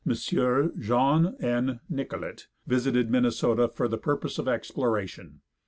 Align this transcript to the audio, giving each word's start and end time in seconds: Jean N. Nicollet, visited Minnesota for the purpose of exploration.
Jean 0.79 1.35
N. 1.39 1.79
Nicollet, 1.87 2.47
visited 2.65 3.11
Minnesota 3.11 3.67
for 3.67 3.87
the 3.87 3.99
purpose 3.99 4.39
of 4.39 4.47
exploration. 4.47 5.41